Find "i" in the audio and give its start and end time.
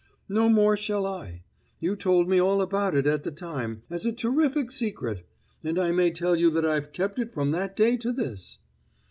1.05-1.43, 5.77-5.91